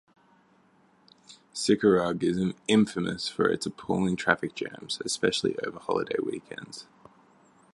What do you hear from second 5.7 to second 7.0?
holiday weekends.